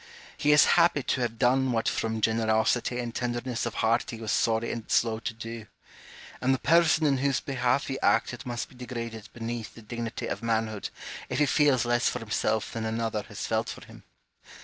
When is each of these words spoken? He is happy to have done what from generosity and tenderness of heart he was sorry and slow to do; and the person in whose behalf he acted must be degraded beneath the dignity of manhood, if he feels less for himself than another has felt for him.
He 0.35 0.51
is 0.51 0.65
happy 0.81 1.03
to 1.03 1.21
have 1.21 1.37
done 1.37 1.71
what 1.73 1.87
from 1.87 2.21
generosity 2.21 2.97
and 2.97 3.13
tenderness 3.13 3.67
of 3.67 3.75
heart 3.75 4.09
he 4.09 4.17
was 4.17 4.31
sorry 4.31 4.71
and 4.71 4.89
slow 4.89 5.19
to 5.19 5.31
do; 5.31 5.67
and 6.41 6.55
the 6.55 6.57
person 6.57 7.05
in 7.05 7.17
whose 7.19 7.39
behalf 7.39 7.85
he 7.85 7.99
acted 8.01 8.43
must 8.43 8.67
be 8.67 8.73
degraded 8.73 9.29
beneath 9.31 9.75
the 9.75 9.83
dignity 9.83 10.25
of 10.25 10.41
manhood, 10.41 10.89
if 11.29 11.37
he 11.37 11.45
feels 11.45 11.85
less 11.85 12.09
for 12.09 12.17
himself 12.17 12.71
than 12.73 12.83
another 12.83 13.21
has 13.27 13.45
felt 13.45 13.69
for 13.69 13.85
him. 13.85 14.01